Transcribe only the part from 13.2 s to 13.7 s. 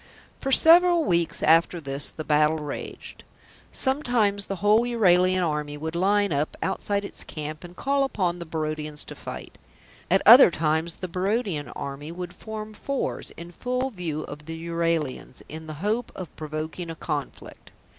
in